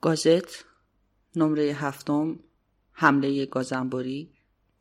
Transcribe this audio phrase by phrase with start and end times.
[0.00, 0.64] گازت
[1.36, 2.38] نمره هفتم
[2.92, 4.32] حمله گازنبوری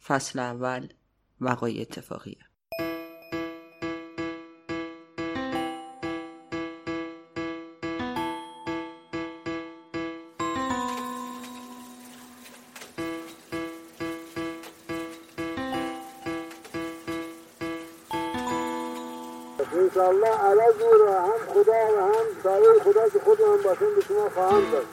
[0.07, 0.87] فصل اول
[1.41, 2.37] وقای اتفاقیه.
[19.73, 24.29] انشالله عوض رو هم خدا و هم سایه خدا که خود هم باشن به شما
[24.29, 24.86] خواهم داد.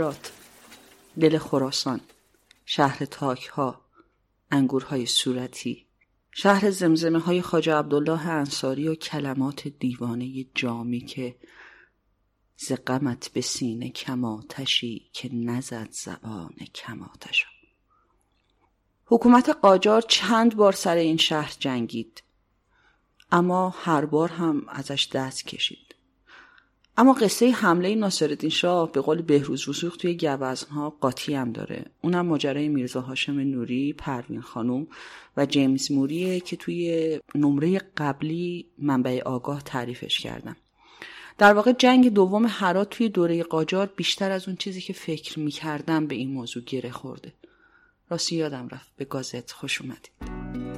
[0.00, 0.32] هرات
[1.20, 2.00] دل خراسان
[2.64, 3.80] شهر تاک ها
[4.50, 5.86] انگورهای صورتی
[6.32, 11.36] شهر زمزمه های خاج عبدالله انصاری و کلمات دیوانه جامی که
[12.56, 12.72] ز
[13.32, 17.48] به سینه کماتشی که نزد زبان کماتشا
[19.06, 22.22] حکومت قاجار چند بار سر این شهر جنگید
[23.32, 25.89] اما هر بار هم ازش دست کشید.
[27.00, 31.84] اما قصه حمله ناصرالدین شاه به قول بهروز وسوق توی گوزنها قاطی هم داره.
[32.02, 34.86] اونم ماجرای میرزا هاشم نوری پروین خانوم
[35.36, 40.56] و جیمز موریه که توی نمره قبلی منبع آگاه تعریفش کردم
[41.38, 46.06] در واقع جنگ دوم هرات توی دوره قاجار بیشتر از اون چیزی که فکر می‌کردم
[46.06, 47.32] به این موضوع گره خورده.
[48.10, 48.92] راستی یادم رفت.
[48.96, 50.69] به گازت خوش اومدید.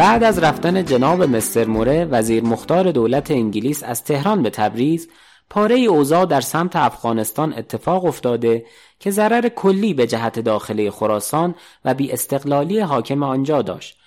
[0.00, 5.08] بعد از رفتن جناب مستر موره وزیر مختار دولت انگلیس از تهران به تبریز
[5.50, 8.64] پاره اوضاع در سمت افغانستان اتفاق افتاده
[9.00, 13.98] که ضرر کلی به جهت داخلی خراسان و بی استقلالی حاکم آنجا داشت.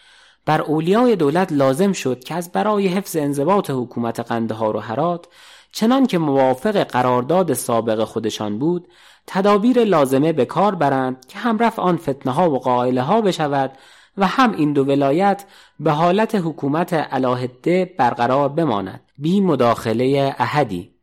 [0.46, 5.26] بر اولیای دولت لازم شد که از برای حفظ انضباط حکومت قندهار و هرات
[5.72, 8.88] چنان که موافق قرارداد سابق خودشان بود
[9.28, 13.72] تدابیر لازمه به کار برند که همرفع آن فتنه ها و قائله ها بشود
[14.18, 15.46] و هم این دو ولایت
[15.80, 19.02] به حالت حکومت علاهده برقرار بماند.
[19.18, 20.94] بی مداخله احدی.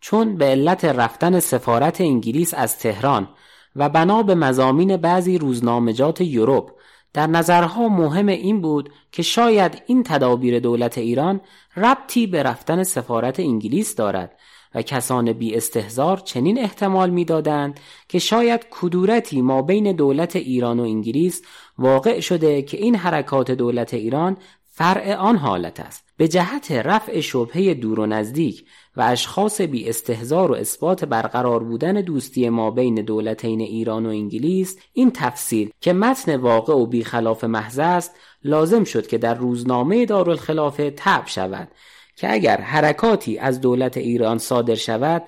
[0.00, 3.28] چون به علت رفتن سفارت انگلیس از تهران
[3.76, 6.70] و بنا به مزامین بعضی روزنامجات یوروپ
[7.12, 11.40] در نظرها مهم این بود که شاید این تدابیر دولت ایران
[11.76, 14.38] ربطی به رفتن سفارت انگلیس دارد
[14.74, 20.82] و کسان بی استهزار چنین احتمال می‌دادند که شاید کدورتی ما بین دولت ایران و
[20.82, 21.42] انگلیس
[21.78, 24.36] واقع شده که این حرکات دولت ایران
[24.76, 26.04] فرع آن حالت است.
[26.16, 28.64] به جهت رفع شبهه دور و نزدیک
[28.96, 34.78] و اشخاص بی استهزار و اثبات برقرار بودن دوستی ما بین دولتین ایران و انگلیس
[34.92, 38.14] این تفصیل که متن واقع و بی خلاف محض است
[38.44, 41.68] لازم شد که در روزنامه دارالخلافه تب شود.
[42.16, 45.22] که اگر حرکاتی از دولت ایران صادر شود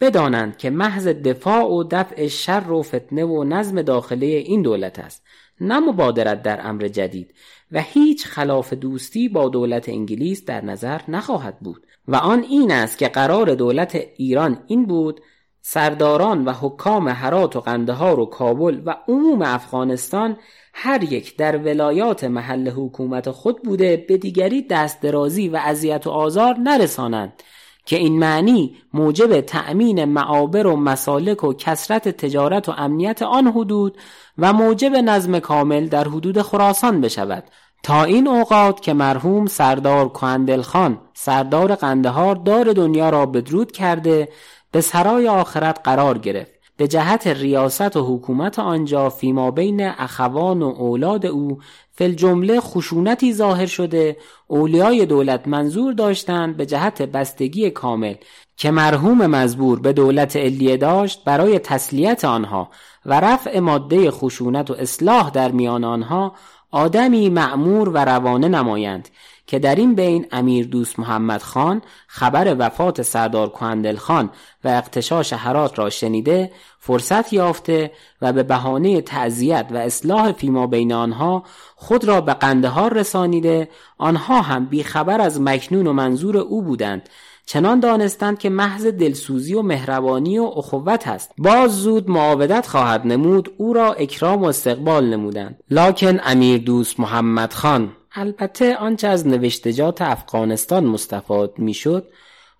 [0.00, 5.22] بدانند که محض دفاع و دفع شر و فتنه و نظم داخلی این دولت است
[5.60, 7.34] نه مبادرت در امر جدید.
[7.72, 11.86] و هیچ خلاف دوستی با دولت انگلیس در نظر نخواهد بود.
[12.08, 15.20] و آن این است که قرار دولت ایران این بود
[15.62, 20.36] سرداران و حکام هرات و قندهار و کابل و عموم افغانستان
[20.72, 26.10] هر یک در ولایات محل حکومت خود بوده به دیگری دست درازی و اذیت و
[26.10, 27.42] آزار نرسانند
[27.84, 33.98] که این معنی موجب تأمین معابر و مسالک و کسرت تجارت و امنیت آن حدود
[34.38, 37.44] و موجب نظم کامل در حدود خراسان بشود.
[37.82, 44.28] تا این اوقات که مرحوم سردار کهندل خان سردار قندهار دار دنیا را بدرود کرده
[44.72, 46.59] به سرای آخرت قرار گرفت.
[46.80, 51.58] به جهت ریاست و حکومت آنجا فیما بین اخوان و اولاد او
[51.92, 54.16] فل جمله خشونتی ظاهر شده
[54.46, 58.14] اولیای دولت منظور داشتند به جهت بستگی کامل
[58.56, 62.70] که مرحوم مزبور به دولت علیه داشت برای تسلیت آنها
[63.06, 66.34] و رفع ماده خشونت و اصلاح در میان آنها
[66.70, 69.08] آدمی معمور و روانه نمایند
[69.50, 74.30] که در این بین امیر دوست محمد خان خبر وفات سردار کهندل خان
[74.64, 77.92] و اقتشاش حرات را شنیده فرصت یافته
[78.22, 81.44] و به بهانه تعذیت و اصلاح فیما بین آنها
[81.76, 83.68] خود را به قندهار رسانیده
[83.98, 87.08] آنها هم بیخبر از مکنون و منظور او بودند.
[87.46, 91.30] چنان دانستند که محض دلسوزی و مهربانی و اخوت است.
[91.38, 95.58] باز زود معاودت خواهد نمود او را اکرام و استقبال نمودند.
[95.70, 102.08] لاکن امیر دوست محمد خان البته آنچه از نوشتجات افغانستان مستفاد می‌شد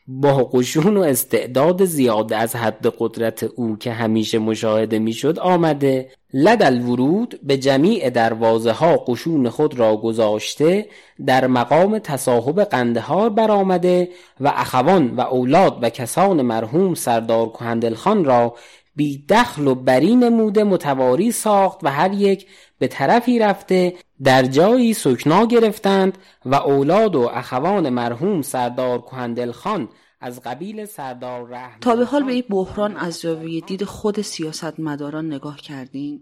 [0.06, 6.10] با قشون و استعداد زیاده از حد قدرت او که همیشه مشاهده می‌شد آمده.
[6.34, 10.88] لد الورود به جمیع دروازه ها قشون خود را گذاشته
[11.26, 14.08] در مقام تصاحب قندهار برآمده
[14.40, 18.54] و اخوان و اولاد و کسان مرحوم سردار کهندل خان را
[18.96, 22.46] بی دخل و بری نموده متواری ساخت و هر یک
[22.78, 29.88] به طرفی رفته در جایی سکنا گرفتند و اولاد و اخوان مرحوم سردار کهندل خان
[30.20, 35.26] از قبیل سردار رحم تا به حال به این بحران از زاویه دید خود سیاستمداران
[35.26, 36.20] نگاه کردین؟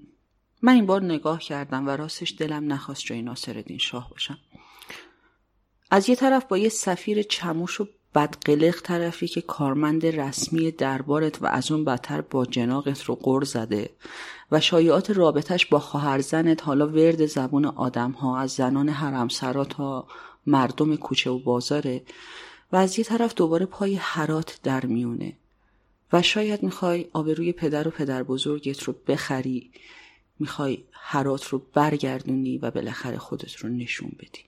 [0.63, 4.39] من این بار نگاه کردم و راستش دلم نخواست جای ناصرالدین شاه باشم.
[5.91, 11.47] از یه طرف با یه سفیر چموش و بدقلق طرفی که کارمند رسمی دربارت و
[11.47, 13.91] از اون بدتر با جناقت رو قر زده
[14.53, 20.07] و شایعات رابطش با خواهرزنت حالا ورد زبون آدم ها از زنان حرمسرا تا
[20.47, 22.03] مردم کوچه و بازاره
[22.73, 25.37] و از یه طرف دوباره پای حرات در میونه
[26.13, 29.71] و شاید می‌خوای آبروی پدر و پدر بزرگت رو بخری
[30.39, 34.48] می‌خوای حرات رو برگردونی و بالاخره خودت رو نشون بدی.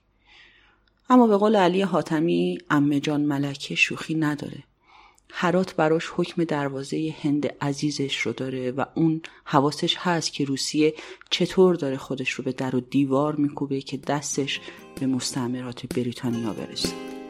[1.11, 4.63] اما به قول علی حاتمی امه جان ملکه شوخی نداره.
[5.31, 10.93] حرات براش حکم دروازه هند عزیزش رو داره و اون حواسش هست که روسیه
[11.29, 14.59] چطور داره خودش رو به در و دیوار میکوبه که دستش
[14.99, 17.20] به مستعمرات بریتانیا برسه.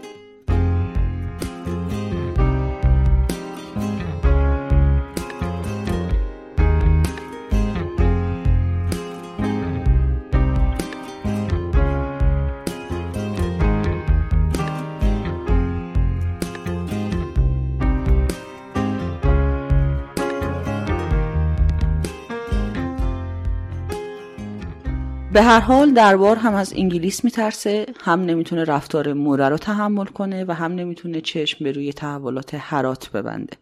[25.33, 30.45] به هر حال دربار هم از انگلیس میترسه هم نمی‌تونه رفتار موره رو تحمل کنه
[30.45, 33.57] و هم نمی‌تونه چشم به روی تحولات حرات ببنده.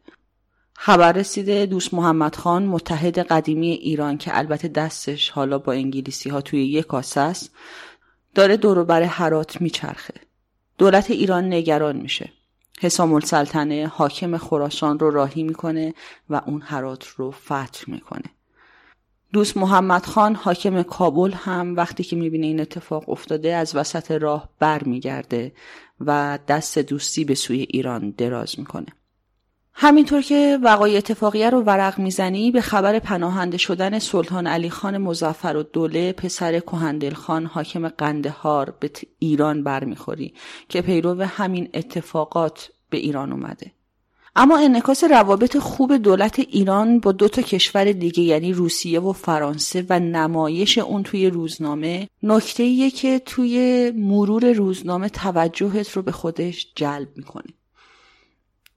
[0.74, 6.42] خبر رسیده دوست محمد خان متحد قدیمی ایران که البته دستش حالا با انگلیسی ها
[6.42, 7.52] توی یک کاسه است
[8.36, 10.14] داره دورو بر حرات میچرخه.
[10.78, 12.30] دولت ایران نگران میشه.
[12.80, 15.94] حسام السلطنه حاکم خراسان رو راهی می‌کنه
[16.30, 18.39] و اون حرات رو فتح می‌کنه.
[19.34, 24.50] دوست محمد خان حاکم کابل هم وقتی که می‌بینه این اتفاق افتاده از وسط راه
[24.60, 25.52] بر میگرده
[26.00, 28.86] و دست دوستی به سوی ایران دراز می‌کنه.
[29.74, 35.56] همینطور که وقای اتفاقیه رو ورق می‌زنی به خبر پناهنده شدن سلطان علی خان مزفر
[35.58, 40.34] و دوله پسر کهندل خان حاکم قندهار به ایران برمیخوری
[40.70, 43.72] که پیرو همین اتفاقات به ایران اومده.
[44.36, 49.86] اما انعکاس روابط خوب دولت ایران با دو تا کشور دیگه یعنی روسیه و فرانسه
[49.90, 56.72] و نمایش اون توی روزنامه نکته ایه که توی مرور روزنامه توجهت رو به خودش
[56.76, 57.59] جلب می‌کنه.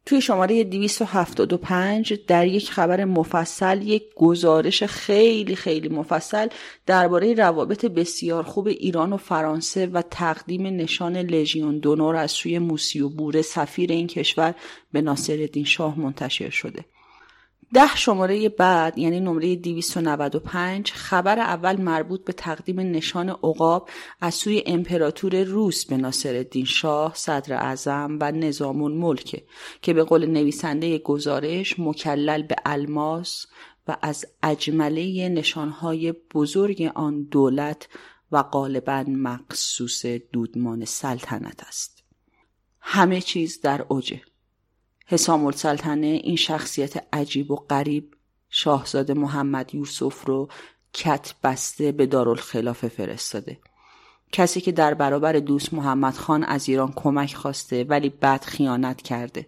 [0.06, 6.48] توی شماره 275 در یک خبر مفصل یک گزارش خیلی خیلی مفصل
[6.86, 13.00] درباره روابط بسیار خوب ایران و فرانسه و تقدیم نشان لژیون دونور از سوی موسی
[13.00, 14.54] و بوره سفیر این کشور
[14.92, 16.84] به ناصرالدین شاه منتشر شده.
[17.74, 23.88] ده شماره بعد یعنی نمره 295 خبر اول مربوط به تقدیم نشان عقاب
[24.20, 29.44] از سوی امپراتور روس به ناصرالدین شاه صدر اعظم و نظام الملک
[29.82, 33.46] که به قول نویسنده گزارش مکلل به الماس
[33.88, 37.88] و از اجمله نشانهای بزرگ آن دولت
[38.32, 42.04] و غالبا مقصوص دودمان سلطنت است.
[42.80, 44.20] همه چیز در اوجه
[45.12, 48.14] حسام السلطنه این شخصیت عجیب و غریب
[48.50, 50.48] شاهزاده محمد یوسف رو
[50.92, 53.58] کت بسته به دارالخلافه فرستاده.
[54.32, 59.46] کسی که در برابر دوست محمد خان از ایران کمک خواسته ولی بعد خیانت کرده.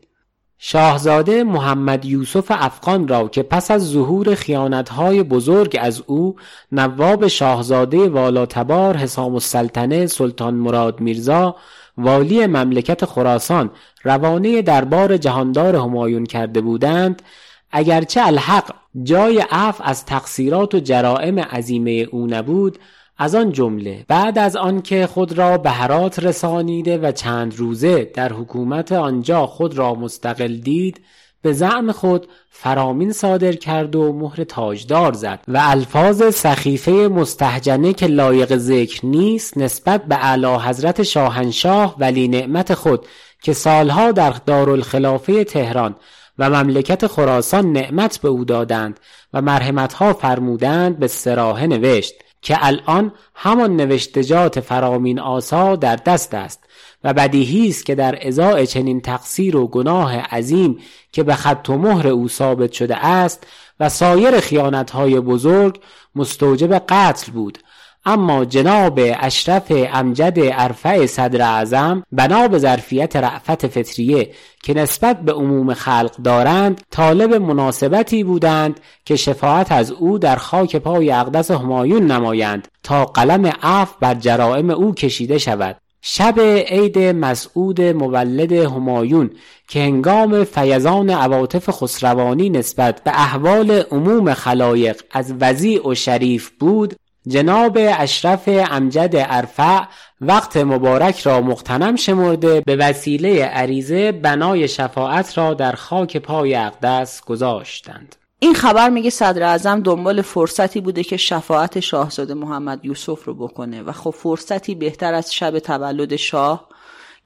[0.59, 6.37] شاهزاده محمد یوسف افغان را که پس از ظهور خیانتهای بزرگ از او
[6.73, 11.57] نواب شاهزاده والاتبار حسام السلطنه سلطان مراد میرزا
[11.99, 13.71] والی مملکت خراسان
[14.03, 17.23] روانه دربار جهاندار همایون کرده بودند
[17.71, 22.79] اگرچه الحق جای عفو از تقصیرات و جرائم عظیمه او نبود
[23.19, 28.33] از آن جمله بعد از آنکه خود را به هرات رسانیده و چند روزه در
[28.33, 31.01] حکومت آنجا خود را مستقل دید
[31.45, 38.07] به زعم خود فرامین صادر کرد و مهر تاجدار زد و الفاظ سخیفه مستهجنه که
[38.07, 43.07] لایق ذکر نیست نسبت به اعلی حضرت شاهنشاه ولی نعمت خود
[43.43, 45.97] که سالها در دارالخلافه تهران
[46.39, 49.01] و مملکت خراسان نعمت به او دادند
[49.33, 52.15] و مرحمتها فرمودند به سراحه نوشت.
[52.45, 56.65] که الان همان نوشتجات فرامین آسا در دست است
[57.05, 60.79] و بدیهی است که در ازای چنین تقصیر و گناه عظیم
[61.13, 63.47] که به خط و مهر او ثابت شده است
[63.81, 65.81] و سایر خیانتهای بزرگ
[66.15, 67.59] مستوجب قتل بود.
[68.07, 74.31] اما جناب اشرف امجد ارفع صدر اعظم بنا به ظرفیت رأفت فطریه
[74.63, 80.77] که نسبت به عموم خلق دارند طالب مناسبتی بودند که شفاعت از او در خاک
[80.77, 85.77] پای اقدس همایون نمایند تا قلم عفو بر جرائم او کشیده شود.
[86.07, 89.31] شب عید مسعود مولد همایون
[89.69, 96.95] که هنگام فیضان عواطف خسروانی نسبت به احوال عموم خلایق از وضیع و شریف بود
[97.29, 99.81] جناب اشرف امجد ارفع
[100.21, 107.25] وقت مبارک را مغتنم شمرده به وسیله عریضه بنای شفاعت را در خاک پای اقدس
[107.25, 108.17] گذاشتند.
[108.39, 113.83] این خبر میگه صدر اعظم دنبال فرصتی بوده که شفاعت شاهزاده محمد یوسف رو بکنه
[113.83, 116.69] و خب فرصتی بهتر از شب تولد شاه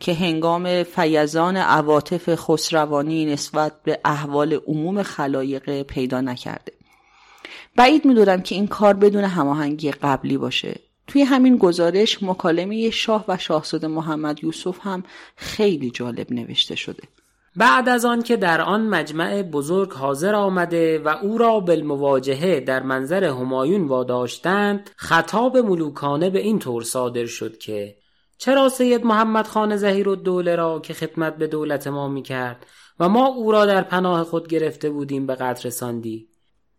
[0.00, 6.77] که هنگام فیضان عواطف خسروانی نسبت به احوال عموم خلایق پیدا نکرده.
[7.78, 10.80] بعید می‌دونم که این کار بدون هماهنگی قبلی باشه.
[11.06, 15.02] توی همین گزارش مکالمه شاه و شاهزاده محمد یوسف هم
[15.36, 17.02] خیلی جالب نوشته شده.
[17.56, 22.82] بعد از آن که در آن مجمع بزرگ حاضر آمده و او را بالمواجهه در
[22.82, 27.96] منظر همایون واداشتند خطاب ملوکانه به این طور صادر شد که
[28.38, 32.66] چرا سید محمد خان زهیر الدوله را که خدمت به دولت ما می کرد
[33.00, 36.28] و ما او را در پناه خود گرفته بودیم به قدر رساندی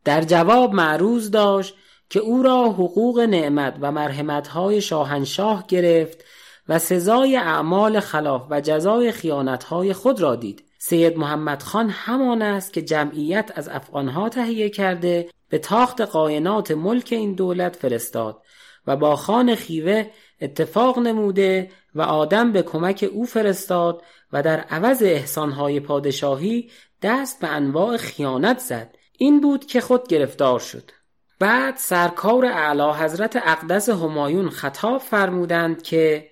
[0.06, 1.75] در جواب معروض داشت
[2.10, 6.24] که او را حقوق نعمت و مرحمتهای شاهنشاه گرفت
[6.70, 10.63] و سزای اعمال خلاف و جزای خیانتهای خود را دید.
[10.77, 17.08] سید محمد خان همان است که جمعیت از افغانها تهیه کرده به تاخت قاینات ملک
[17.12, 18.41] این دولت فرستاد
[18.88, 20.06] و با خان خیوه
[20.41, 24.03] اتفاق نموده و آدم به کمک او فرستاد
[24.34, 26.70] و در عوض احسانهای پادشاهی
[27.01, 28.96] دست به انواع خیانت زد.
[29.22, 30.92] این بود که خود گرفتار شد.
[31.40, 36.30] بعد سرکار اعلی حضرت اقدس همایون خطاب فرمودند که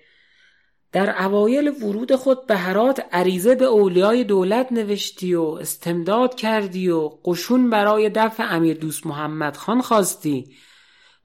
[0.92, 7.08] در اوایل ورود خود به هرات عریضه به اولیای دولت نوشتی و استمداد کردی و
[7.24, 10.56] قشون برای دفع امیر دوست محمد خان خواستی.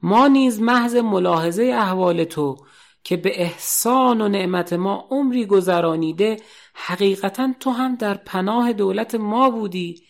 [0.01, 2.57] ما نیز محض ملاحظه احوال تو
[3.03, 6.37] که به احسان و نعمت ما عمری گذرانیده
[6.73, 10.03] حقیقتا تو هم در پناه دولت ما بودی.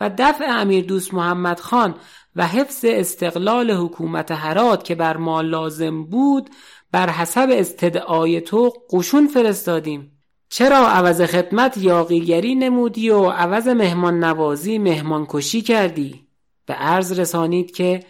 [0.00, 1.94] و دفع امیر دوست محمد خان
[2.36, 6.50] و حفظ استقلال حکومت هرات که بر ما لازم بود
[6.92, 10.12] بر حسب استدعای تو قشون فرستادیم.
[10.48, 16.26] چرا عوض خدمت یاقیگری نمودی و عوض مهمان نوازی مهمان کشی کردی؟
[16.66, 18.00] به عرض رسانید که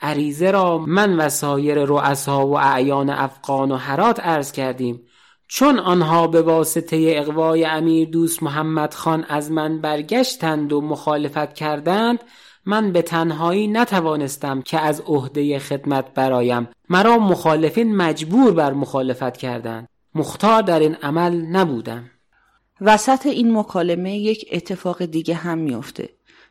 [0.00, 5.07] عریزه را من و سایر رؤسا و اعیان افغان و هرات عرض کردیم.
[5.48, 12.24] چون آنها به واسطه اقوای امیر دوست محمد خان از من برگشتند و مخالفت کردند
[12.66, 16.68] من به تنهایی نتوانستم که از عهده خدمت برایم.
[16.88, 19.88] مرا مخالفین مجبور بر مخالفت کردند.
[20.14, 22.10] مختار در این عمل نبودم.
[22.80, 26.08] وسط این مکالمه یک اتفاق دیگه هم میافته.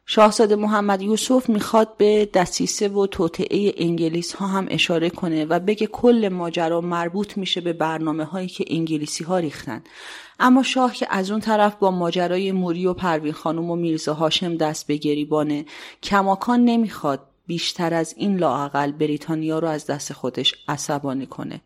[0.09, 5.87] شاهزاده محمد یوسف می‌خواد به دسیسه و توطعه انگلیس ها هم اشاره کنه و بگه
[5.87, 9.83] کل ماجرا مربوط میشه به برنامه هایی که انگلیسی ها ریختن.
[10.39, 14.55] اما شاه که از اون طرف با ماجرای موری و پروین خانم و میرزا هاشم
[14.55, 15.65] دست به گریبانه
[16.03, 21.61] کماکان نمی‌خواد بیشتر از این لاعقل بریتانیا رو از دست خودش عصبانی کنه.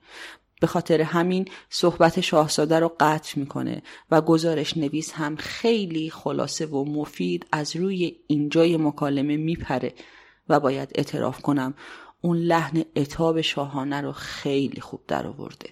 [0.62, 6.86] به خاطر همین صحبت شاهزاده رو قطع می‌کنه و گزارش نویس هم خیلی خلاصه و
[6.86, 9.94] مفید از روی اینجای مکالمه میپره
[10.50, 11.74] و باید اعتراف کنم
[12.22, 15.70] اون لحن اتاب شاهانه رو خیلی خوب در آورده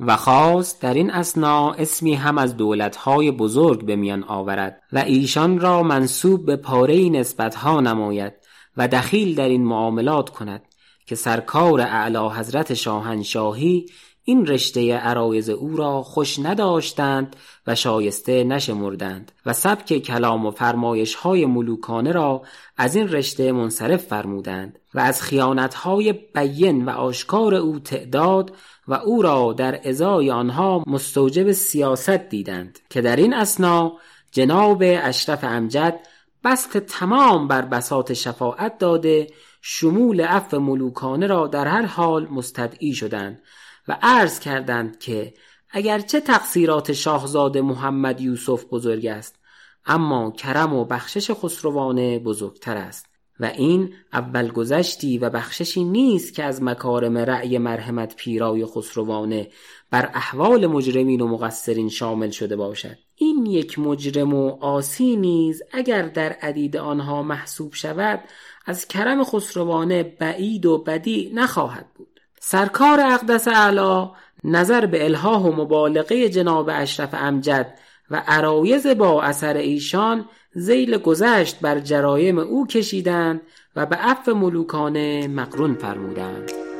[0.00, 5.60] و خواست در این اسنا اسمی هم از دولتهای بزرگ به میان آورد و ایشان
[5.60, 8.32] را منصوب به پاره نسبتها نماید
[8.76, 10.62] و دخیل در این معاملات کند.
[11.06, 13.86] که سرکار اعلی حضرت شاهنشاهی
[14.24, 21.14] این رشته عرایز او را خوش نداشتند و شایسته نشمردند و سبک کلام و فرمایش
[21.14, 22.42] های ملوکانه را
[22.76, 28.52] از این رشته منصرف فرمودند و از خیانت های بین و آشکار او تعداد
[28.88, 33.92] و او را در ازای آنها مستوجب سیاست دیدند که در این اسنا
[34.32, 36.00] جناب اشرف امجد
[36.44, 39.26] بست تمام بر بساط شفاعت داده
[39.64, 43.42] شمول عفو ملوکانه را در هر حال مستدعی شدند
[43.88, 45.34] و عرض کردند که
[45.70, 49.38] اگرچه تقصیرات شاهزاده محمد یوسف بزرگ است
[49.86, 53.06] اما کرم و بخشش خسروانه بزرگتر است
[53.40, 59.48] و این اول گذشتی و بخششی نیست که از مکارم رأی مرحمت پیرای خسروانه
[59.90, 62.98] بر احوال مجرمین و مقصرین شامل شده باشد.
[63.16, 68.20] این یک مجرم و آسی نیز اگر در عدید آنها محسوب شود
[68.66, 72.20] از کرم خسروانه بعید و بدی نخواهد بود.
[72.40, 74.08] سرکار اقدس اعلی
[74.44, 77.78] نظر به الهاه و مبالغه جناب اشرف امجد
[78.10, 83.40] و عرایز با اثر ایشان زیل گذشت بر جرایم او کشیدند
[83.76, 86.71] و به عفو ملوکانه مقرون فرمودند.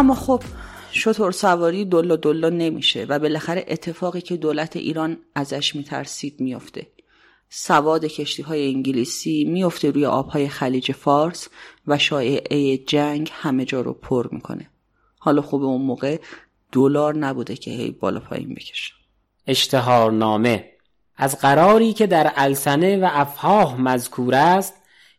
[0.00, 0.42] اما خب
[0.92, 6.86] شطور سواری دلا دلا نمیشه و بالاخره اتفاقی که دولت ایران ازش میترسید میافته.
[7.48, 11.48] سواد کشتی های انگلیسی میفته روی آبهای خلیج فارس
[11.86, 14.70] و شایعه جنگ همه جا رو پر می‌کنه.
[15.18, 16.18] حالا خوب اون موقع
[16.72, 18.92] دلار نبوده که هی بالا پایین بکشه.
[19.46, 20.70] اشتهارنامه.
[21.16, 24.74] از قراری که در السنه و افهاه مذکور است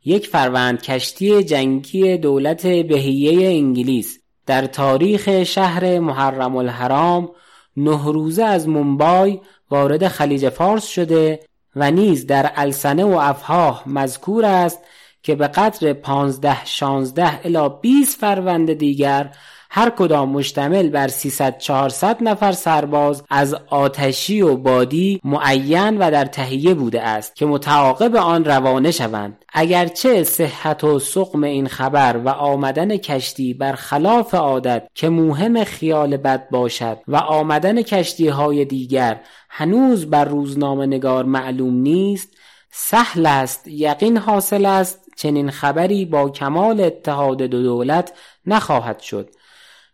[0.06, 7.32] یک فروند کشتی جنگی دولت بهیه انگلیس در تاریخ شهر محرم الحرام
[7.78, 11.40] نه روزه از منبای وارد خلیج فارس شده
[11.76, 14.80] و نیز در السنه و افهاه مذکور است
[15.24, 19.32] که به قدر پانزده شانزده الا 20 فروند دیگر
[19.74, 26.26] هر کدام مشتمل بر 300 400 نفر سرباز از آتشی و بادی معین و در
[26.26, 29.46] تهیه بوده است که متعاقب آن روانه شوند.
[29.54, 36.18] اگرچه صحت و سقم این خبر و آمدن کشتی بر خلاف عادت که موهم خیال
[36.18, 42.30] بد باشد و آمدن کشتی های دیگر هنوز بر روزنامه نگار معلوم نیست
[42.72, 48.14] سهل است یقین حاصل است چنین خبری با کمال اتحاد دو دولت
[48.46, 49.30] نخواهد شد.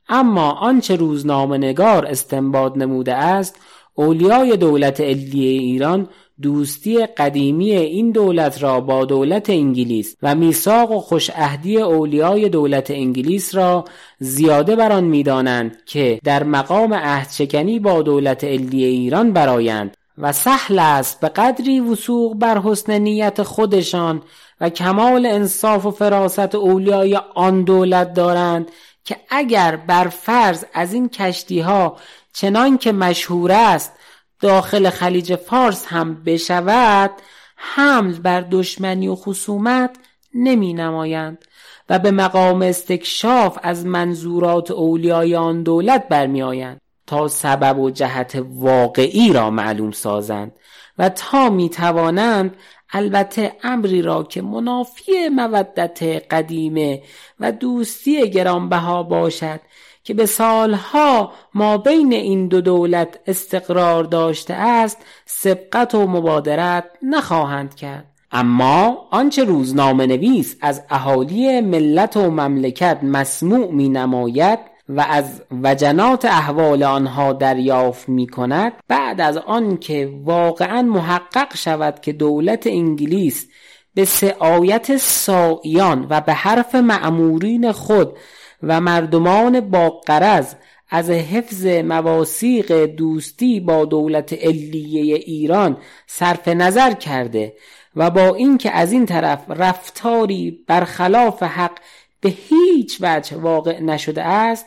[0.09, 3.55] اما آنچه روزنامه نگار استنباط نموده است
[3.95, 6.09] اولیای دولت علیه ایران
[6.41, 13.55] دوستی قدیمی این دولت را با دولت انگلیس و میثاق و خوشعهدی اولیای دولت انگلیس
[13.55, 13.85] را
[14.19, 20.79] زیاده بر آن می‌دانند که در مقام عهدشکنی با دولت علیه ایران برایند و سهل
[20.79, 24.21] است به قدری وسوق بر حسن نیت خودشان
[24.61, 28.71] و کمال انصاف و فراست اولیای آن دولت دارند
[29.07, 31.97] که اگر بر فرض از این کشتی ها
[32.33, 33.93] چنان که مشهور است
[34.41, 37.11] داخل خلیج فارس هم بشود
[37.55, 39.97] حمل بر دشمنی و خصومت
[40.33, 41.45] نمی نمایند
[41.89, 48.43] و به مقام استکشاف از منظورات اولیای آن دولت برمی آیند تا سبب و جهت
[48.49, 50.51] واقعی را معلوم سازند
[50.97, 52.55] و تا می توانند
[52.91, 57.01] البته امری را که منافی مودت قدیمه
[57.39, 59.59] و دوستی گرانبها باشد
[60.03, 67.75] که به سالها ما بین این دو دولت استقرار داشته است سبقت و مبادرت نخواهند
[67.75, 68.05] کرد.
[68.31, 76.25] اما آنچه روزنامه نویس از اهالی ملت و مملکت مسموع می نماید و از وجنات
[76.25, 83.47] احوال آنها دریافت می کند بعد از آنکه واقعا محقق شود که دولت انگلیس
[83.93, 88.17] به سعایت سائیان و به حرف معمورین خود
[88.63, 90.55] و مردمان با قرض
[90.89, 97.53] از حفظ مواسیق دوستی با دولت علیه ایران صرف نظر کرده
[97.95, 101.77] و با اینکه از این طرف رفتاری برخلاف حق
[102.21, 104.65] به هیچ وجه واقع نشده است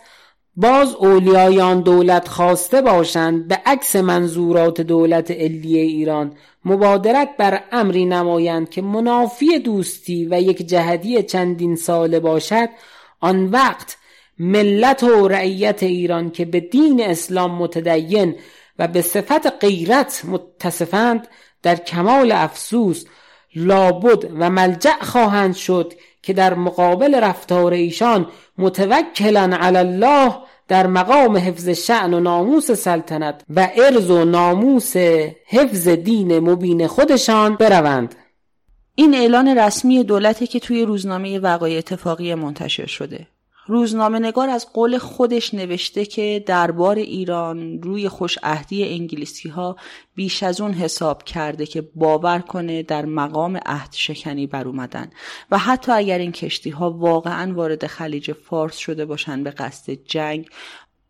[0.57, 8.05] باز اولیای آن دولت خواسته باشند به عکس منظورات دولت علیه ایران مبادرت بر امری
[8.05, 12.69] نمایند که منافی دوستی و یک جهدی چندین ساله باشد
[13.21, 13.97] آن وقت
[14.39, 18.37] ملت و رعیت ایران که به دین اسلام متدین
[18.79, 21.29] و به صفت غیرت متصفند
[21.63, 23.05] در کمال افسوس
[23.55, 28.27] لابد و ملجع خواهند شد که در مقابل رفتار ایشان
[28.59, 30.35] متوکلا علی الله
[30.69, 34.97] در مقام حفظ شعن و ناموس سلطنت و ارز و ناموس
[35.47, 38.15] حفظ دین مبین خودشان بروند.
[38.95, 43.27] این اعلان رسمی دولتی که توی روزنامه وقایع اتفاقی منتشر شده.
[43.71, 49.77] روزنامه نگار از قول خودش نوشته که دربار ایران روی خوش عهدی انگلیسی ها
[50.15, 55.11] بیش از اون حساب کرده که باور کنه در مقام عهد شکنی بر اومدن
[55.51, 60.47] و حتی اگر این کشتی ها واقعا وارد خلیج فارس شده باشن به قصد جنگ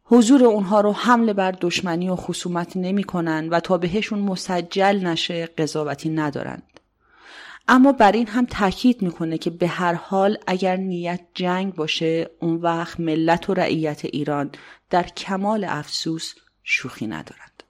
[0.05, 5.47] حضور اونها رو حمله بر دشمنی و خصومت نمی کنن و تا بهشون مسجل نشه
[5.47, 6.63] قضاوتی ندارن.
[7.73, 12.57] اما بر این هم تاکید می‌کنه که به هر حال اگر نیت جنگ باشه اون
[12.57, 14.51] وقت ملت و رعیت ایران
[14.91, 17.63] در کمال افسوس شوخی ندارند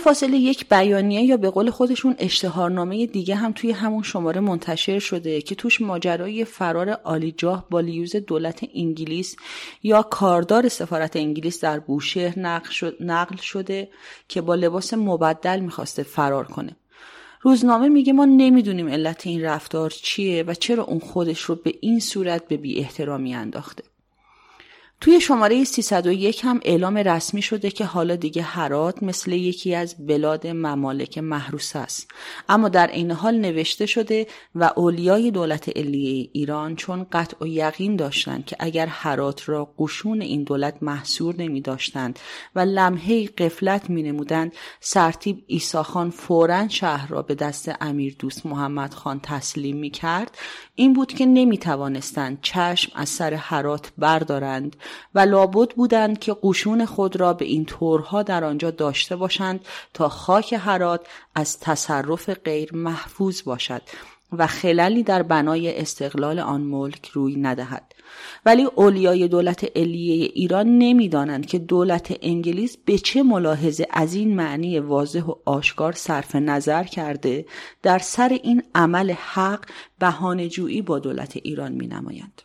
[0.00, 5.40] فاصله یک بیانیه یا به قول خودشون اشتهارنامه دیگه هم توی همون شماره منتشر شده
[5.40, 9.36] که توش ماجرای فرار آلیجاه با لیوز دولت انگلیس
[9.82, 12.38] یا کاردار سفارت انگلیس در بوشهر
[13.00, 13.88] نقل شده
[14.28, 16.76] که با لباس مبدل می‌خواسته فرار کنه.
[17.46, 22.00] روزنامه میگه ما نمی‌دونیم علت این رفتار چیه و چرا اون خودش رو به این
[22.00, 23.84] صورت به بی احترامی انداخته.
[25.00, 30.46] توی شماره 301 هم اعلام رسمی شده که حالا دیگه هرات مثل یکی از بلاد
[30.46, 32.10] ممالک محروس است.
[32.48, 37.96] اما در این حال نوشته شده و اولیای دولت علیه ایران چون قطع و یقین
[37.96, 42.18] داشتند که اگر هرات را قشون این دولت محصور نمی داشتند
[42.54, 48.94] و لمحه قفلت می نمودند سرتیب ایساخان فورا شهر را به دست امیر دوست محمد
[48.94, 50.38] خان تسلیم می کرد
[50.78, 54.76] این بود که نمی توانستند چشم از سر هرات بردارند
[55.14, 60.08] و لابد بودند که قشون خود را به این طورها در آنجا داشته باشند تا
[60.08, 63.82] خاک هرات از تصرف غیر محفوظ باشد.
[64.32, 67.94] و خلالی در بنای استقلال آن ملک روی ندهد
[68.46, 74.78] ولی اولیای دولت علیه ایران نمی‌دانند که دولت انگلیس به چه ملاحظه از این معنی
[74.78, 77.46] واضح و آشکار صرف نظر کرده
[77.82, 79.64] در سر این عمل حق
[79.98, 82.42] بهانه جویی با دولت ایران می نمایند.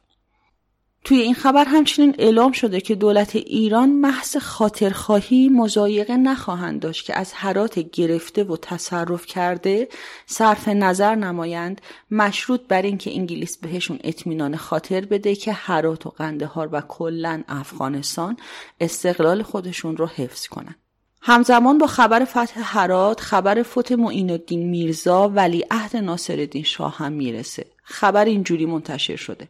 [1.04, 7.20] توی این خبر همچنین اعلام شده که دولت ایران محض خاطرخواهی مزایقه نخواهند داشت که
[7.20, 9.88] از حرات گرفته و تصرف کرده
[10.26, 16.70] صرف نظر نمایند مشروط بر اینکه انگلیس بهشون اطمینان خاطر بده که حرات و قندهار
[16.72, 18.38] و کلا افغانستان
[18.80, 20.76] استقلال خودشون رو حفظ کنند.
[21.22, 27.12] همزمان با خبر فتح حرات خبر فوت معین الدین میرزا ولی عهد ناصرالدین شاه هم
[27.12, 29.48] می‌رسه خبر اینجوری منتشر شده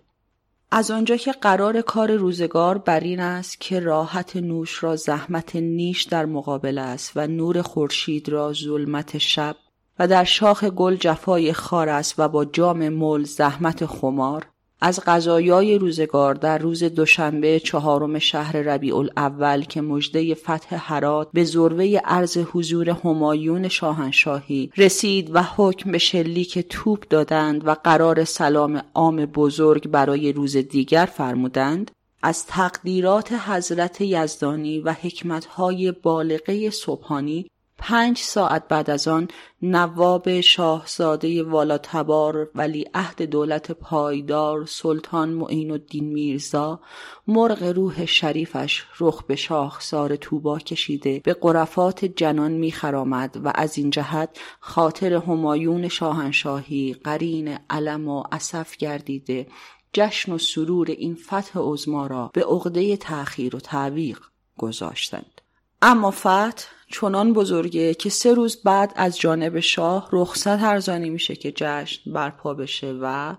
[0.73, 6.03] از آنجا که قرار کار روزگار بر این است که راحت نوش را زحمت نیش
[6.03, 9.55] در مقابل است و نور خورشید را ظلمت شب
[9.99, 14.50] و در شاخ گل جفای خار است و با جام مل زحمت خمار.
[14.81, 21.43] از غذایای روزگار در روز دوشنبه چهارم شهر ربیع الاول که مژده فتح حرات به
[21.43, 28.83] ذروه عرض حضور همایون شاهنشاهی رسید و حکم به شلیک توپ دادند و قرار سلام
[28.93, 31.91] عام بزرگ برای روز دیگر فرمودند.
[32.23, 37.50] از تقدیرات حضرت یزدانی و حکمتهای بالغه صبحانی
[37.83, 39.27] پنج ساعت بعد از آن
[39.61, 46.79] نواب شاهزاده والاتبار ولی عهد دولت پایدار سلطان معین الدین میرزا
[47.27, 53.89] مرغ روح شریفش رخ به شاخسار توبا کشیده به قرفات جنان میخرامد و از این
[53.89, 59.47] جهت خاطر همایون شاهنشاهی قرین علم و اصف گردیده.
[59.93, 64.19] جشن و سرور این فتح عزما را به عقده تأخیر و تعویق
[64.57, 65.40] گذاشتند.
[65.81, 71.53] اما فتح چنان بزرگه که سه روز بعد از جانب شاه رخصت ارزانی میشه که
[71.55, 73.35] جشن برپا بشه و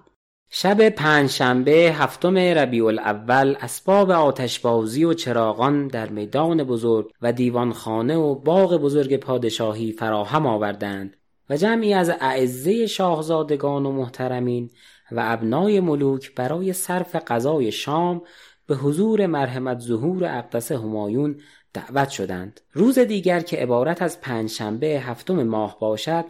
[0.51, 8.35] شب پنجشنبه هفتم ربیع الاول اسباب آتشبازی و چراغان در میدان بزرگ و دیوانخانه و
[8.35, 11.17] باغ بزرگ پادشاهی فراهم آوردند
[11.51, 14.71] و جمعی از اعزه شاهزادگان و محترمین
[15.13, 18.23] و ابنای ملوک برای صرف غذای شام
[18.67, 21.41] به حضور مرحمت ظهور اقدس همایون
[21.75, 22.61] دعوت شدند.
[22.73, 26.25] روز دیگر که عبارت از پنجشنبه هفتم ماه باشد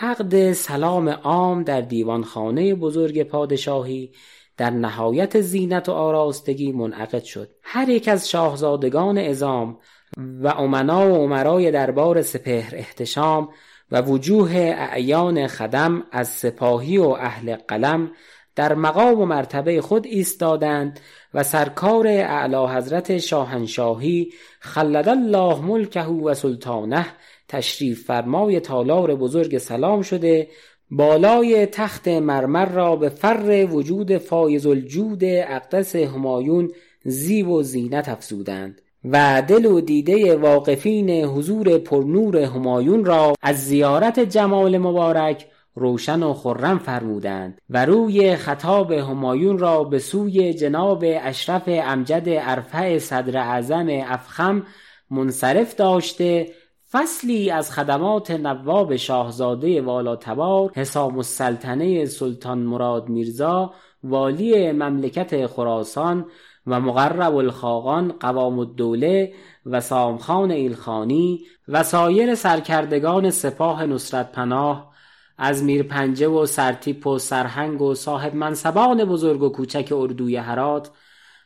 [0.00, 4.12] عقد سلام عام در دیوانخانه بزرگ پادشاهی
[4.56, 7.50] در نهایت زینت و آراستگی منعقد شد.
[7.62, 9.78] هر یک از شاهزادگان ازام
[10.16, 13.48] و امنا و عمرای دربار سپهر احتشام
[13.90, 18.10] و وجوه اعیان خدم از سپاهی و اهل قلم
[18.56, 21.00] در مقام و مرتبه خود ایستادند
[21.34, 27.06] و سرکار اعلی حضرت شاهنشاهی خلد الله ملکه و سلطانه
[27.48, 30.48] تشریف فرمای تالار بزرگ سلام شده
[30.90, 36.70] بالای تخت مرمر را به فر وجود فایز الجود اقدس همایون
[37.04, 44.20] زیب و زینت افزودند و دل و دیده واقفین حضور پرنور همایون را از زیارت
[44.20, 51.62] جمال مبارک روشن و خرم فرمودند و روی خطاب همایون را به سوی جناب اشرف
[51.66, 54.62] امجد ارفع صدر اعظم افخم
[55.10, 56.46] منصرف داشته
[56.92, 63.72] فصلی از خدمات نواب شاهزاده والاتبار حسام السلطنه سلطان مراد میرزا
[64.04, 66.26] والی مملکت خراسان
[66.66, 69.32] و مقرب الخاقان قوام الدوله
[69.66, 74.93] و سامخان ایلخانی و سایر سرکردگان سپاه نصرت پناه
[75.38, 80.90] از میرپنجه و سرتیپ و سرهنگ و صاحب منصبان بزرگ و کوچک اردوی هرات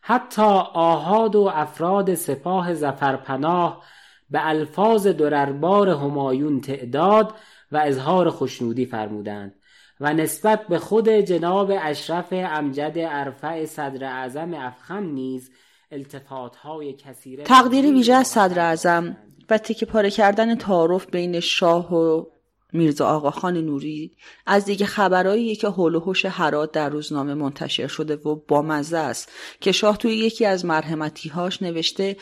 [0.01, 3.83] حتی آحاد و افراد سپاه زفرپناه
[4.31, 7.35] به الفاظ درربار همایون تعداد
[7.73, 9.55] و اظهار خوشنودی فرمودند
[10.01, 15.51] و نسبت به خود جناب اشرف امجد ارفع صدر اعظم افخم نیز
[15.93, 19.17] التفاتهای کثیره تقدیر ویژه از صدر اعظم
[19.51, 22.25] و تکه پاره کردن تعارف بین شاه و
[22.73, 24.13] میرزا آقاخان نوری
[24.47, 29.33] از دیگه خبرایی که حول و حوش حرات در روزنامه منتشر شده و بامزه است
[29.61, 32.17] که شاه توی یکی از مرحمتیهاش نوشته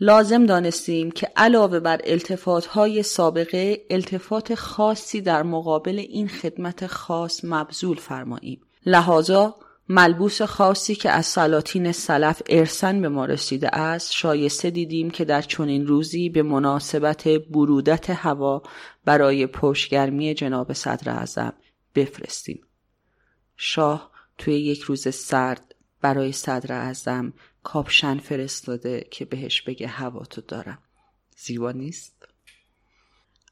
[0.00, 7.44] لازم دانستیم که علاوه بر التفات های سابقه التفات خاصی در مقابل این خدمت خاص
[7.44, 8.60] مبذول فرماییم.
[8.86, 9.54] لحاظا
[9.88, 15.42] ملبوس خاصی که از سلاطین سلف ارثاً به ما رسیده است شایسته دیدیم که در
[15.42, 18.62] چنین روزی به مناسبت برودت هوا
[19.04, 21.52] برای پشت‌گرمی جناب صدر اعظم
[21.94, 22.60] بفرستیم.
[23.56, 30.78] شاه توی یک روز سرد برای صدر اعظم کاپشن فرستاده که بهش بگه هواتو دارم.
[31.36, 32.14] زیبا نیست؟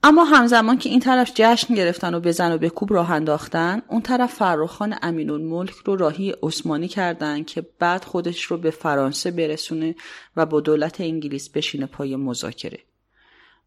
[0.04, 4.34] اما همزمان که این طرف جشن گرفتن و بزن و بکوب راه انداختن اون طرف
[4.34, 9.94] فرخ‌خان امین‌الملک رو راهی عثمانی کردن که بعد خودش رو به فرانسه برسونه
[10.36, 12.78] و با دولت انگلیس بشینه پای مذاکره.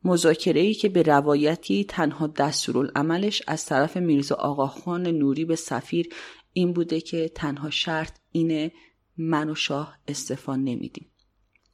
[0.05, 6.09] مذاکره ای که به روایتی تنها دستورالعملش از طرف میرزا آقاخان نوری به سفیر
[6.53, 8.71] این بوده که تنها شرط اینه
[9.17, 11.11] من و شاه استفا نمیدیم.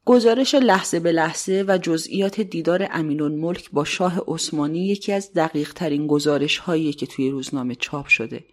[0.06, 5.74] گزارش لحظه به لحظه و جزئیات دیدار امینون ملک با شاه عثمانی یکی از دقیق
[5.74, 8.44] ترین گزارش هایی که توی روزنامه چاپ شده.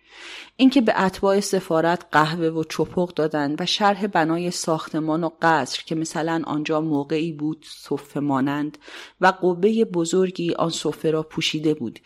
[0.57, 5.95] اینکه به اتباع سفارت قهوه و چپق دادن و شرح بنای ساختمان و قصر که
[5.95, 8.79] مثلا آنجا موقعی بود صفه مانند
[9.21, 11.99] و قبه بزرگی آن صفه را پوشیده بود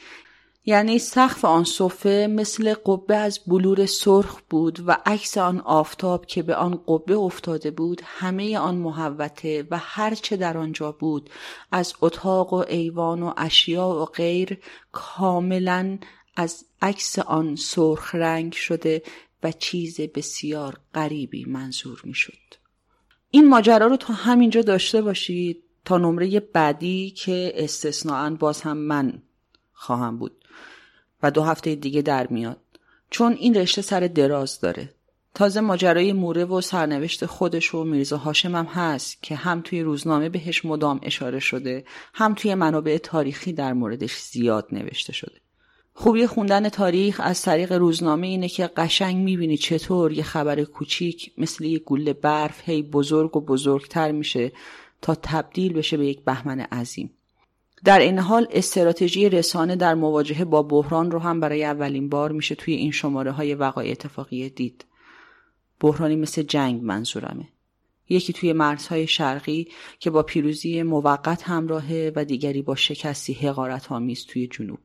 [0.65, 6.43] یعنی سقف آن صفه مثل قبه از بلور سرخ بود و عکس آن آفتاب که
[6.43, 11.31] به آن قبه افتاده بود همه آن محوته و هر چه در آنجا بود
[11.73, 14.59] از اتاق و ایوان و اشیا و غیر
[14.93, 15.99] کاملا
[16.37, 19.03] از عکس آن سرخ رنگ شده
[19.43, 22.33] و چیز بسیار غریبی منظور می شد.
[23.31, 29.23] این ماجرا رو تا همینجا داشته باشید تا نمره بعدی که استثناعا باز هم من
[29.73, 30.42] خواهم بود
[31.23, 32.61] و دو هفته دیگه در میاد.
[33.11, 34.95] چون این رشته سر دراز داره.
[35.35, 40.29] تازه ماجرای موره و سرنوشت خودش و میرزا هاشم هم هست که هم توی روزنامه
[40.29, 45.41] بهش مدام اشاره شده هم توی منابع تاریخی در موردش زیاد نوشته شده.
[45.95, 51.65] خوبی خوندن تاریخ از طریق روزنامه اینه که قشنگ می‌بینی چطور یه خبر کوچیک مثل
[51.65, 54.53] یه گوله برف هی بزرگ و بزرگتر میشه
[55.03, 57.11] تا تبدیل بشه به یک بهمن عظیم.
[57.85, 62.55] در این حال استراتژی رسانه در مواجهه با بحران رو هم برای اولین بار میشه
[62.55, 64.85] توی این شماره های وقایع اتفاقی دید.
[65.81, 67.49] بحرانی مثل جنگ منظورمه.
[68.09, 69.69] یکی توی مرزهای شرقی
[69.99, 74.79] که با پیروزی موقت همراهه و دیگری با شکستی حقارت آمیز توی جنوب.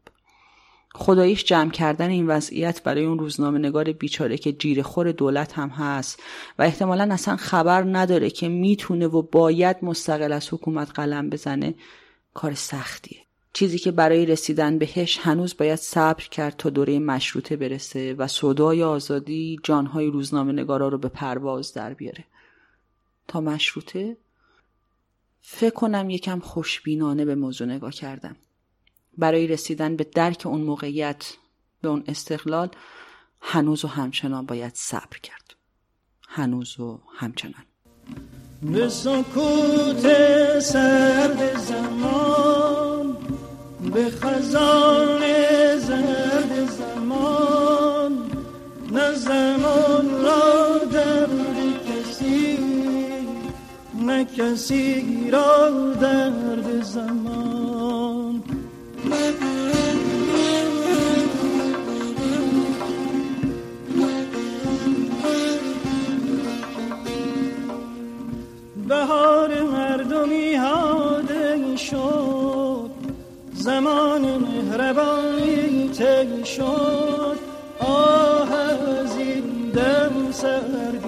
[0.96, 5.70] خداییش جمع کردن این وضعیت برای اون روزنامه نگار بیچاره که جیر خور دولت هم
[5.70, 6.24] هست
[6.60, 11.76] و احتمالا اصلا خبر نداره که می‌تونه و باید مستقل از حکومت قلم بزنه
[12.38, 13.22] کار سختیه.
[13.54, 18.84] چیزی که برای رسیدن بهش هنوز باید صبر کرد تا دوره مشروطه برسه و صدای
[18.84, 22.24] آزادی جانهای روزنامه نگارا رو به پرواز در بیاره.
[23.28, 24.18] تا مشروطه
[25.42, 28.36] فکر کنم یکم خوشبینانه به موضوع نگاه کردم.
[29.18, 31.34] برای رسیدن به درک اون موقعیت
[31.82, 32.70] به اون استقلال
[33.42, 35.56] هنوز و همچنان باید صبر کرد.
[36.28, 37.64] هنوز و همچنان.
[38.62, 40.10] به سکوت
[40.60, 43.18] سرد زمان
[43.94, 45.22] به خزان
[45.78, 48.18] زرد زمان
[48.92, 52.58] نه زمان را درد کسی
[54.06, 55.70] نه کسی را
[56.02, 58.44] درد زمان
[74.88, 77.38] مهربانی تی شد
[77.80, 81.07] آه از این دم سردی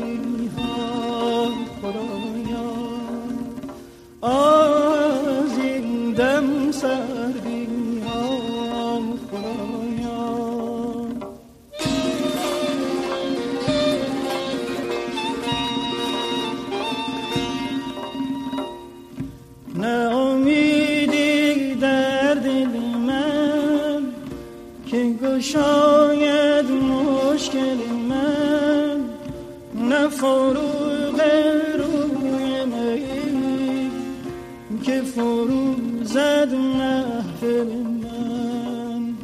[34.83, 39.15] که فرو زد محفل من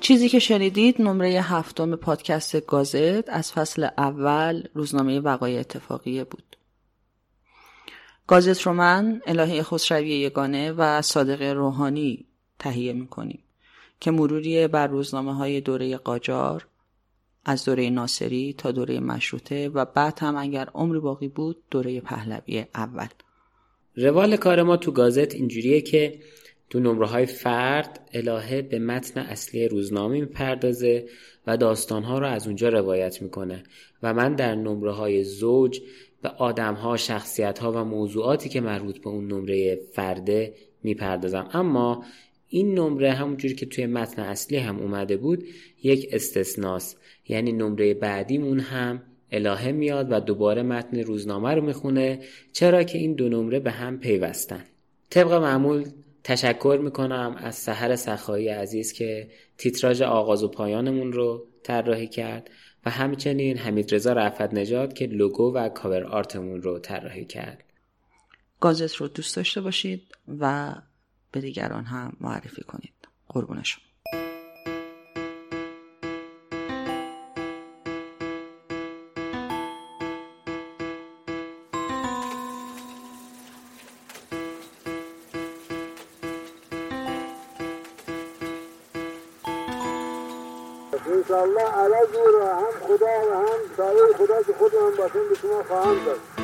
[0.00, 6.56] چیزی که شنیدید نمره هفتم پادکست گازت از فصل اول روزنامه وقایع اتفاقیه بود.
[8.26, 12.26] گازت رو من الهه خسروی یگانه و صادق روحانی
[12.58, 13.42] تهیه می‌کنیم
[14.00, 16.66] که مروری بر روزنامه های دوره قاجار
[17.44, 22.64] از دوره ناصری تا دوره مشروطه و بعد هم اگر عمری باقی بود دوره پهلوی
[22.74, 23.08] اول.
[23.96, 26.18] روال کار ما تو گازت اینجوریه که
[26.70, 31.08] تو نمره های فرد الهه به متن اصلی روزنامه می‌پردازه
[31.46, 33.62] و داستانها رو از اونجا روایت می‌کنه.
[34.02, 35.80] و من در نمره های زوج
[36.22, 41.48] به آدم ها، شخصیت ها و موضوعاتی که مربوط به اون نمره فرده می‌پردازم.
[41.52, 42.04] اما
[42.48, 45.44] این نمره همونجوری که توی متن اصلی هم اومده بود
[45.82, 52.20] یک استثناست یعنی نمره بعدیمون هم الهه میاد و دوباره متن روزنامه رو می‌خونه
[52.52, 54.64] چرا که این دو نمره به هم پیوستن.
[55.10, 55.88] طبق معمول
[56.24, 62.50] تشکر می‌کنم از سحر سخایی عزیز که تیتراژ آغاز و پایانمون رو طراحی کرد
[62.86, 67.64] و همچنین حمید رضا رفت نجات که لوگو و کاور آرتمون رو طراحی کرد.
[68.60, 70.02] گازت رو دوست داشته باشید
[70.40, 70.74] و
[71.32, 73.08] به دیگران هم معرفی کنید.
[73.28, 73.58] قربون
[94.30, 96.39] خدا که خود من باشم به شما خواهم داد.